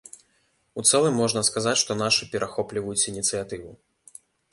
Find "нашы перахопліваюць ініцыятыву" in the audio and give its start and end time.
1.99-3.69